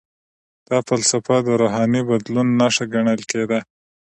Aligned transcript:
دا 0.69 0.77
فلسفه 0.87 1.35
د 1.45 1.47
روحاني 1.61 2.01
بدلون 2.09 2.47
نښه 2.59 2.85
ګڼل 2.93 3.21
کیده. 3.31 3.59